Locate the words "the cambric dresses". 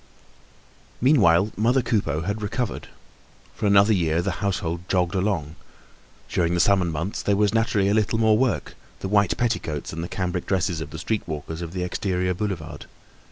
10.03-10.81